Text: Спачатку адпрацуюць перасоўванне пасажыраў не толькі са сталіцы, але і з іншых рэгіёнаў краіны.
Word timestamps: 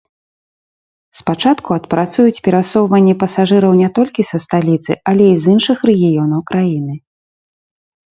Спачатку 1.17 1.69
адпрацуюць 1.79 2.39
перасоўванне 2.47 3.13
пасажыраў 3.23 3.73
не 3.81 3.89
толькі 3.99 4.21
са 4.31 4.37
сталіцы, 4.47 4.91
але 5.13 5.25
і 5.35 5.37
з 5.45 5.53
іншых 5.53 5.77
рэгіёнаў 5.91 6.41
краіны. 6.49 6.97